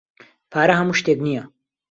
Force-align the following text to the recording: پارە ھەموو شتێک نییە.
پارە 0.51 0.73
ھەموو 0.79 0.97
شتێک 0.99 1.19
نییە. 1.25 1.43